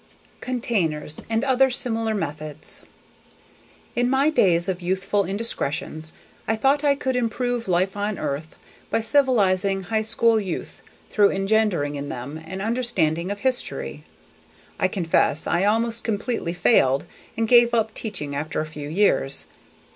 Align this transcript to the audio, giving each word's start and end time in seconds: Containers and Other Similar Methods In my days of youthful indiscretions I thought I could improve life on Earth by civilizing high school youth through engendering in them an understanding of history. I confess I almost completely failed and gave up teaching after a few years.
Containers 0.51 1.21
and 1.29 1.43
Other 1.43 1.69
Similar 1.69 2.15
Methods 2.15 2.81
In 3.95 4.09
my 4.09 4.31
days 4.31 4.67
of 4.67 4.81
youthful 4.81 5.25
indiscretions 5.25 6.13
I 6.47 6.55
thought 6.55 6.83
I 6.83 6.95
could 6.95 7.15
improve 7.15 7.67
life 7.67 7.95
on 7.95 8.17
Earth 8.17 8.55
by 8.89 9.01
civilizing 9.01 9.81
high 9.81 10.01
school 10.01 10.39
youth 10.39 10.81
through 11.11 11.29
engendering 11.29 11.93
in 11.93 12.09
them 12.09 12.41
an 12.43 12.61
understanding 12.61 13.29
of 13.29 13.41
history. 13.41 14.03
I 14.79 14.87
confess 14.87 15.45
I 15.45 15.65
almost 15.65 16.03
completely 16.03 16.53
failed 16.53 17.05
and 17.37 17.47
gave 17.47 17.71
up 17.71 17.93
teaching 17.93 18.35
after 18.35 18.59
a 18.59 18.65
few 18.65 18.89
years. 18.89 19.45